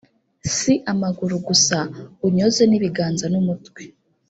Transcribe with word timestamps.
si 0.55 0.73
amaguru 0.91 1.35
gusa 1.47 1.77
unyoze 2.25 2.61
n’ibiganza 2.67 3.25
n’umutwe 3.33 3.81